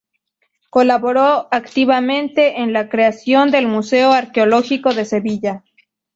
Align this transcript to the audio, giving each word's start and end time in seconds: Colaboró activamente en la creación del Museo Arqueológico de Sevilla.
Colaboró 0.71 1.47
activamente 1.51 2.61
en 2.61 2.73
la 2.73 2.89
creación 2.89 3.51
del 3.51 3.67
Museo 3.67 4.13
Arqueológico 4.13 4.95
de 4.95 5.05
Sevilla. 5.05 5.63